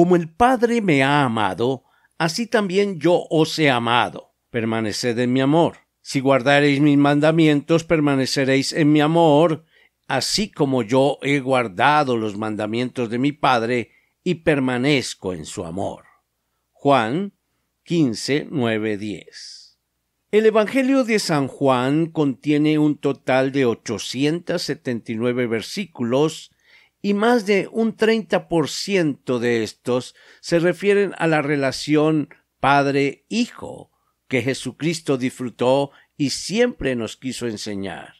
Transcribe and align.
Como 0.00 0.16
el 0.16 0.30
Padre 0.30 0.80
me 0.80 1.02
ha 1.02 1.24
amado, 1.24 1.84
así 2.16 2.46
también 2.46 2.98
yo 2.98 3.26
os 3.28 3.58
he 3.58 3.68
amado. 3.68 4.32
Permaneced 4.48 5.18
en 5.18 5.30
mi 5.30 5.42
amor. 5.42 5.76
Si 6.00 6.20
guardareis 6.20 6.80
mis 6.80 6.96
mandamientos, 6.96 7.84
permaneceréis 7.84 8.72
en 8.72 8.92
mi 8.92 9.02
amor, 9.02 9.66
así 10.08 10.50
como 10.50 10.82
yo 10.82 11.18
he 11.20 11.40
guardado 11.40 12.16
los 12.16 12.38
mandamientos 12.38 13.10
de 13.10 13.18
mi 13.18 13.32
Padre 13.32 13.90
y 14.24 14.36
permanezco 14.36 15.34
en 15.34 15.44
su 15.44 15.66
amor. 15.66 16.04
Juan 16.70 17.34
15, 17.84 18.48
9, 18.50 18.96
10. 18.96 19.78
El 20.30 20.46
Evangelio 20.46 21.04
de 21.04 21.18
San 21.18 21.46
Juan 21.46 22.06
contiene 22.06 22.78
un 22.78 22.96
total 22.96 23.52
de 23.52 23.66
879 23.66 25.46
versículos 25.46 26.52
y 27.02 27.14
más 27.14 27.46
de 27.46 27.68
un 27.72 27.96
30% 27.96 29.38
de 29.38 29.62
estos 29.62 30.14
se 30.40 30.58
refieren 30.58 31.12
a 31.18 31.26
la 31.26 31.42
relación 31.42 32.28
Padre-Hijo 32.60 33.90
que 34.28 34.42
Jesucristo 34.42 35.18
disfrutó 35.18 35.90
y 36.16 36.30
siempre 36.30 36.94
nos 36.94 37.16
quiso 37.16 37.46
enseñar. 37.46 38.14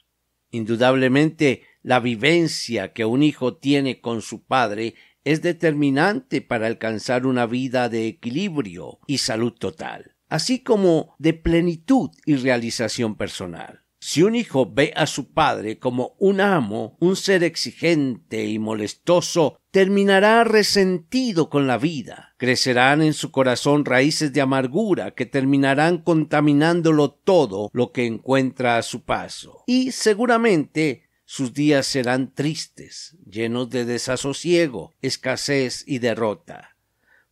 Indudablemente, 0.50 1.62
la 1.82 2.00
vivencia 2.00 2.92
que 2.92 3.04
un 3.04 3.22
hijo 3.22 3.56
tiene 3.56 4.00
con 4.00 4.22
su 4.22 4.42
padre 4.42 4.94
es 5.24 5.42
determinante 5.42 6.40
para 6.40 6.66
alcanzar 6.66 7.26
una 7.26 7.46
vida 7.46 7.88
de 7.88 8.06
equilibrio 8.06 8.98
y 9.06 9.18
salud 9.18 9.52
total, 9.52 10.16
así 10.28 10.60
como 10.60 11.14
de 11.18 11.34
plenitud 11.34 12.10
y 12.24 12.36
realización 12.36 13.16
personal. 13.16 13.79
Si 14.02 14.22
un 14.22 14.34
hijo 14.34 14.70
ve 14.72 14.94
a 14.96 15.06
su 15.06 15.34
padre 15.34 15.78
como 15.78 16.16
un 16.18 16.40
amo, 16.40 16.96
un 17.00 17.16
ser 17.16 17.44
exigente 17.44 18.46
y 18.46 18.58
molestoso, 18.58 19.60
terminará 19.70 20.42
resentido 20.42 21.50
con 21.50 21.66
la 21.66 21.76
vida. 21.76 22.34
Crecerán 22.38 23.02
en 23.02 23.12
su 23.12 23.30
corazón 23.30 23.84
raíces 23.84 24.32
de 24.32 24.40
amargura 24.40 25.10
que 25.10 25.26
terminarán 25.26 25.98
contaminándolo 25.98 27.10
todo 27.10 27.68
lo 27.74 27.92
que 27.92 28.06
encuentra 28.06 28.78
a 28.78 28.82
su 28.82 29.04
paso. 29.04 29.64
Y 29.66 29.92
seguramente 29.92 31.10
sus 31.26 31.52
días 31.52 31.86
serán 31.86 32.32
tristes, 32.32 33.18
llenos 33.30 33.68
de 33.68 33.84
desasosiego, 33.84 34.94
escasez 35.02 35.84
y 35.86 35.98
derrota. 35.98 36.74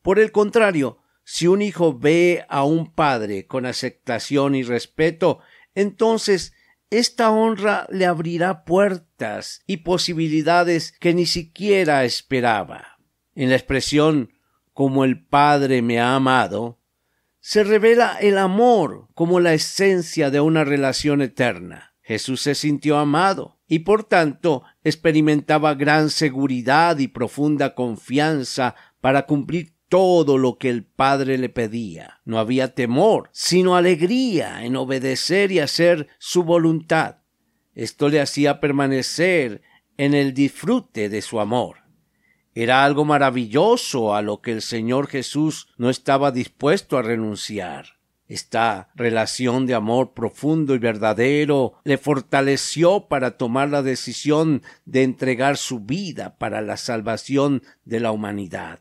Por 0.02 0.18
el 0.18 0.32
contrario, 0.32 0.98
si 1.24 1.46
un 1.46 1.62
hijo 1.62 1.98
ve 1.98 2.44
a 2.50 2.64
un 2.64 2.92
padre 2.92 3.46
con 3.46 3.64
aceptación 3.64 4.54
y 4.54 4.62
respeto, 4.62 5.40
entonces 5.74 6.52
esta 6.90 7.30
honra 7.30 7.86
le 7.90 8.06
abrirá 8.06 8.64
puertas 8.64 9.62
y 9.66 9.78
posibilidades 9.78 10.92
que 10.92 11.14
ni 11.14 11.26
siquiera 11.26 12.04
esperaba. 12.04 12.98
En 13.34 13.50
la 13.50 13.56
expresión 13.56 14.32
como 14.72 15.04
el 15.04 15.24
Padre 15.24 15.82
me 15.82 16.00
ha 16.00 16.14
amado, 16.14 16.80
se 17.40 17.64
revela 17.64 18.16
el 18.20 18.38
amor 18.38 19.08
como 19.14 19.40
la 19.40 19.54
esencia 19.54 20.30
de 20.30 20.40
una 20.40 20.64
relación 20.64 21.22
eterna. 21.22 21.94
Jesús 22.02 22.40
se 22.40 22.54
sintió 22.54 22.98
amado 22.98 23.60
y 23.66 23.80
por 23.80 24.04
tanto 24.04 24.62
experimentaba 24.82 25.74
gran 25.74 26.10
seguridad 26.10 26.98
y 26.98 27.08
profunda 27.08 27.74
confianza 27.74 28.74
para 29.00 29.26
cumplir 29.26 29.77
todo 29.88 30.38
lo 30.38 30.58
que 30.58 30.70
el 30.70 30.84
Padre 30.84 31.38
le 31.38 31.48
pedía. 31.48 32.20
No 32.24 32.38
había 32.38 32.74
temor, 32.74 33.30
sino 33.32 33.76
alegría 33.76 34.64
en 34.64 34.76
obedecer 34.76 35.50
y 35.52 35.60
hacer 35.60 36.08
su 36.18 36.44
voluntad. 36.44 37.16
Esto 37.74 38.08
le 38.08 38.20
hacía 38.20 38.60
permanecer 38.60 39.62
en 39.96 40.14
el 40.14 40.34
disfrute 40.34 41.08
de 41.08 41.22
su 41.22 41.40
amor. 41.40 41.78
Era 42.54 42.84
algo 42.84 43.04
maravilloso 43.04 44.14
a 44.14 44.22
lo 44.22 44.40
que 44.40 44.52
el 44.52 44.62
Señor 44.62 45.06
Jesús 45.06 45.68
no 45.76 45.90
estaba 45.90 46.32
dispuesto 46.32 46.98
a 46.98 47.02
renunciar. 47.02 47.98
Esta 48.26 48.90
relación 48.94 49.64
de 49.66 49.74
amor 49.74 50.12
profundo 50.12 50.74
y 50.74 50.78
verdadero 50.78 51.74
le 51.84 51.96
fortaleció 51.96 53.08
para 53.08 53.38
tomar 53.38 53.70
la 53.70 53.82
decisión 53.82 54.62
de 54.84 55.02
entregar 55.02 55.56
su 55.56 55.80
vida 55.80 56.36
para 56.36 56.60
la 56.60 56.76
salvación 56.76 57.62
de 57.84 58.00
la 58.00 58.10
humanidad. 58.10 58.80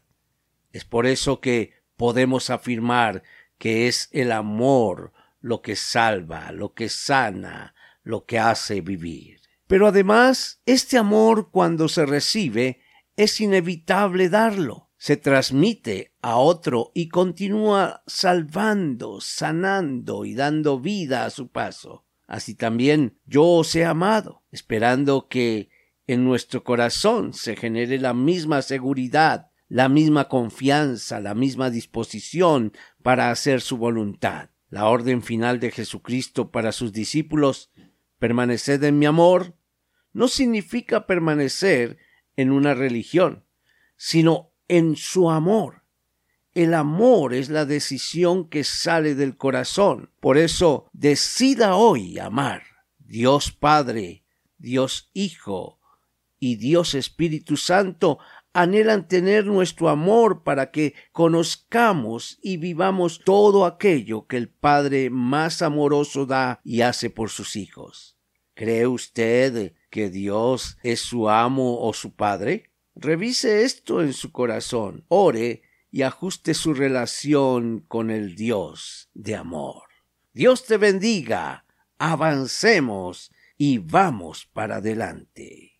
Es 0.78 0.86
por 0.86 1.08
eso 1.08 1.42
que 1.42 1.74
podemos 1.96 2.52
afirmar 2.52 3.24
que 3.58 3.88
es 3.88 4.10
el 4.12 4.32
amor 4.32 5.12
lo 5.40 5.64
que 5.64 5.76
salva, 5.76 6.52
lo 6.52 6.76
que 6.76 6.88
sana, 6.88 7.74
lo 8.04 8.26
que 8.26 8.38
hace 8.38 8.82
vivir. 8.82 9.42
Pero 9.66 9.88
además, 9.88 10.62
este 10.68 11.00
amor 11.00 11.50
cuando 11.50 11.88
se 11.88 12.06
recibe 12.06 12.82
es 13.16 13.42
inevitable 13.42 14.30
darlo. 14.30 14.92
Se 14.98 15.18
transmite 15.18 16.14
a 16.22 16.36
otro 16.36 16.92
y 16.94 17.10
continúa 17.10 18.04
salvando, 18.06 19.20
sanando 19.20 20.26
y 20.26 20.36
dando 20.36 20.80
vida 20.80 21.26
a 21.26 21.32
su 21.32 21.50
paso. 21.50 22.06
Así 22.28 22.54
también 22.54 23.18
yo 23.26 23.44
os 23.46 23.74
he 23.74 23.84
amado, 23.84 24.44
esperando 24.52 25.28
que 25.28 25.70
en 26.06 26.24
nuestro 26.24 26.64
corazón 26.64 27.34
se 27.34 27.56
genere 27.56 27.98
la 27.98 28.14
misma 28.14 28.62
seguridad 28.62 29.50
la 29.70 29.90
misma 29.90 30.28
confianza, 30.28 31.20
la 31.20 31.36
misma 31.36 31.70
disposición 31.70 32.74
para 33.04 33.32
hacer 33.32 33.62
su 33.62 33.78
voluntad. 33.78 34.50
La 34.70 34.88
orden 34.88 35.22
final 35.22 35.60
de 35.60 35.72
Jesucristo 35.72 36.52
para 36.52 36.72
sus 36.72 36.92
discípulos, 36.92 37.72
permaneced 38.20 38.84
en 38.84 39.00
mi 39.00 39.06
amor, 39.06 39.56
no 40.14 40.28
significa 40.28 41.06
permanecer 41.06 41.98
en 42.36 42.52
una 42.52 42.74
religión, 42.74 43.46
sino 43.96 44.52
en 44.68 44.96
su 44.96 45.30
amor. 45.30 45.84
El 46.54 46.74
amor 46.74 47.34
es 47.34 47.50
la 47.50 47.66
decisión 47.66 48.50
que 48.50 48.64
sale 48.64 49.16
del 49.16 49.38
corazón. 49.38 50.12
Por 50.20 50.38
eso, 50.38 50.90
decida 50.92 51.76
hoy 51.76 52.18
amar. 52.18 52.64
Dios 52.98 53.52
Padre, 53.52 54.26
Dios 54.58 55.12
Hijo 55.14 55.80
y 56.40 56.56
Dios 56.56 56.96
Espíritu 56.96 57.58
Santo 57.58 58.20
anhelan 58.54 59.08
tener 59.08 59.46
nuestro 59.46 59.90
amor 59.90 60.44
para 60.44 60.72
que 60.72 60.94
conozcamos 61.12 62.40
y 62.42 62.58
vivamos 62.58 63.22
todo 63.24 63.66
aquello 63.66 64.26
que 64.28 64.38
el 64.38 64.50
Padre 64.50 65.10
más 65.10 65.62
amoroso 65.62 66.26
da 66.26 66.60
y 66.64 66.82
hace 66.82 67.10
por 67.10 67.30
sus 67.30 67.56
hijos. 67.56 68.18
¿Cree 68.54 68.88
usted 68.88 69.74
que 69.90 70.10
Dios 70.10 70.78
es 70.82 71.02
su 71.02 71.30
amo 71.30 71.80
o 71.82 71.94
su 71.94 72.16
Padre? 72.16 72.72
Revise 72.96 73.64
esto 73.64 74.02
en 74.02 74.14
su 74.14 74.32
corazón, 74.32 75.06
ore 75.08 75.62
y 75.92 76.02
ajuste 76.02 76.56
su 76.56 76.74
relación 76.74 77.86
con 77.88 78.10
el 78.10 78.36
Dios 78.36 79.10
de 79.14 79.36
amor. 79.36 79.84
Dios 80.34 80.66
te 80.66 80.78
bendiga, 80.78 81.66
avancemos 82.00 83.32
y 83.58 83.78
vamos 83.78 84.48
para 84.52 84.78
adelante. 84.78 85.80